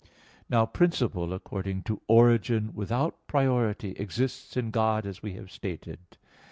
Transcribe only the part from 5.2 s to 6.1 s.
we have stated